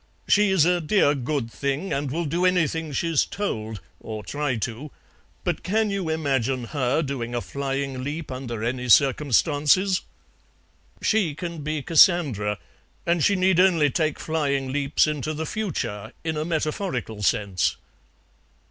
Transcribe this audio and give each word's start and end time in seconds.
She's 0.27 0.65
a 0.65 0.81
dear 0.81 1.13
good 1.13 1.51
thing, 1.51 1.93
and 1.93 2.09
will 2.09 2.25
do 2.25 2.43
anything 2.43 2.91
she's 2.91 3.23
told, 3.23 3.79
or 3.99 4.23
try 4.23 4.55
to; 4.57 4.89
but 5.43 5.61
can 5.61 5.91
you 5.91 6.09
imagine 6.09 6.63
her 6.63 7.03
doing 7.03 7.35
a 7.35 7.39
flying 7.41 8.03
leap 8.03 8.31
under 8.31 8.63
any 8.63 8.89
circumstances?" 8.89 10.01
"She 11.03 11.35
can 11.35 11.61
be 11.61 11.83
Cassandra, 11.83 12.57
and 13.05 13.23
she 13.23 13.35
need 13.35 13.59
only 13.59 13.91
take 13.91 14.19
flying 14.19 14.71
leaps 14.73 15.05
into 15.05 15.35
the 15.35 15.45
future, 15.45 16.13
in 16.23 16.35
a 16.35 16.45
metaphorical 16.45 17.21
sense." 17.21 17.77